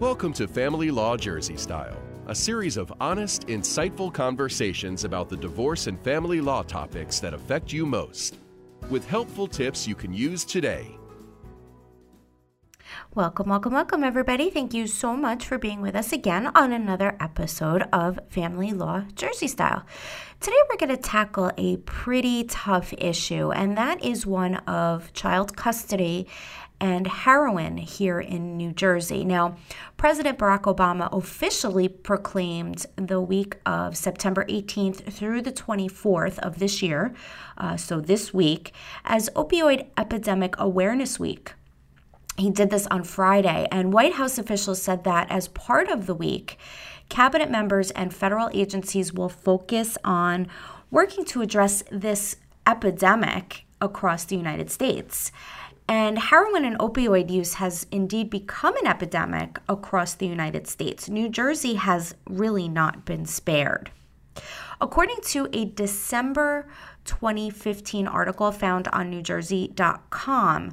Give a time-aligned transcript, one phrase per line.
[0.00, 5.88] Welcome to Family Law Jersey Style, a series of honest, insightful conversations about the divorce
[5.88, 8.38] and family law topics that affect you most,
[8.90, 10.96] with helpful tips you can use today.
[13.12, 14.50] Welcome, welcome, welcome, everybody.
[14.50, 19.02] Thank you so much for being with us again on another episode of Family Law
[19.16, 19.84] Jersey Style.
[20.38, 25.56] Today, we're going to tackle a pretty tough issue, and that is one of child
[25.56, 26.28] custody
[26.80, 29.24] and heroin here in New Jersey.
[29.24, 29.56] Now,
[29.98, 36.80] President Barack Obama officially proclaimed the week of September 18th through the 24th of this
[36.80, 37.12] year,
[37.58, 38.72] uh, so this week,
[39.04, 41.52] as Opioid Epidemic Awareness Week.
[42.36, 46.14] He did this on Friday, and White House officials said that as part of the
[46.14, 46.58] week,
[47.08, 50.46] cabinet members and federal agencies will focus on
[50.92, 52.36] working to address this
[52.68, 55.32] epidemic across the United States.
[55.88, 61.08] And heroin and opioid use has indeed become an epidemic across the United States.
[61.08, 63.90] New Jersey has really not been spared.
[64.80, 66.68] According to a December
[67.04, 70.72] 2015 article found on NewJersey.com,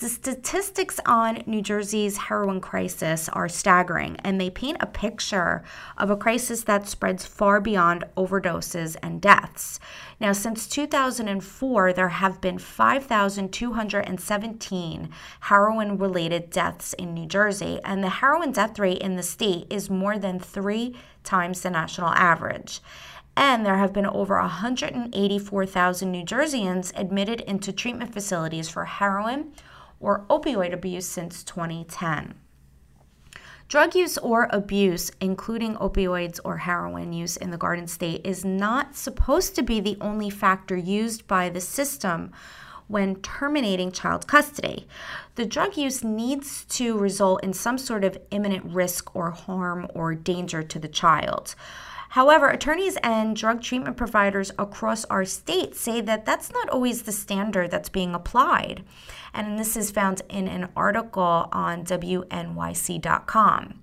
[0.00, 5.62] the statistics on New Jersey's heroin crisis are staggering, and they paint a picture
[5.98, 9.78] of a crisis that spreads far beyond overdoses and deaths.
[10.18, 18.08] Now, since 2004, there have been 5,217 heroin related deaths in New Jersey, and the
[18.08, 22.80] heroin death rate in the state is more than three times the national average.
[23.36, 29.52] And there have been over 184,000 New Jerseyans admitted into treatment facilities for heroin
[30.00, 32.34] or opioid abuse since 2010.
[33.68, 38.94] Drug use or abuse, including opioids or heroin use in the Garden State, is not
[38.94, 42.32] supposed to be the only factor used by the system
[42.92, 44.86] when terminating child custody.
[45.36, 50.14] The drug use needs to result in some sort of imminent risk or harm or
[50.14, 51.54] danger to the child.
[52.10, 57.12] However, attorneys and drug treatment providers across our state say that that's not always the
[57.12, 58.84] standard that's being applied.
[59.32, 63.80] And this is found in an article on WNYC.com.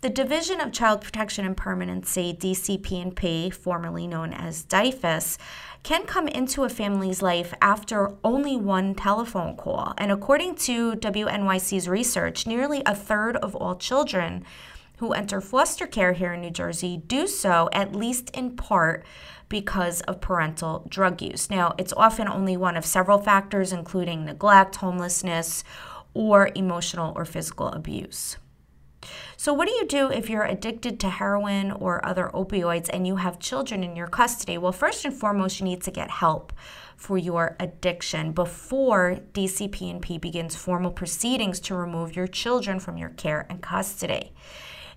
[0.00, 5.38] The Division of Child Protection and Permanency, DCP&P, formerly known as DYFS,
[5.82, 9.94] can come into a family's life after only one telephone call.
[9.98, 14.44] And according to WNYC's research, nearly a third of all children
[14.98, 19.04] who enter foster care here in New Jersey do so at least in part
[19.48, 21.50] because of parental drug use.
[21.50, 25.64] Now, it's often only one of several factors, including neglect, homelessness,
[26.14, 28.36] or emotional or physical abuse.
[29.36, 33.16] So, what do you do if you're addicted to heroin or other opioids and you
[33.16, 34.58] have children in your custody?
[34.58, 36.52] Well, first and foremost, you need to get help
[36.96, 43.46] for your addiction before DCP&P begins formal proceedings to remove your children from your care
[43.48, 44.32] and custody.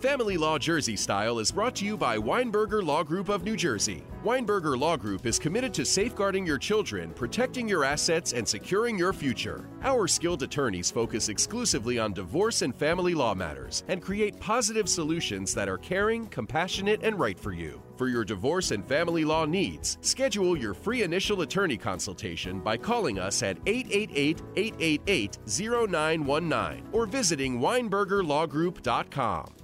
[0.00, 4.02] Family Law Jersey Style is brought to you by Weinberger Law Group of New Jersey.
[4.24, 9.12] Weinberger Law Group is committed to safeguarding your children, protecting your assets, and securing your
[9.12, 9.68] future.
[9.82, 15.52] Our skilled attorneys focus exclusively on divorce and family law matters and create positive solutions
[15.54, 17.82] that are caring, compassionate, and right for you.
[17.96, 23.18] For your divorce and family law needs, schedule your free initial attorney consultation by calling
[23.18, 29.61] us at 888 888 0919 or visiting WeinbergerLawGroup.com.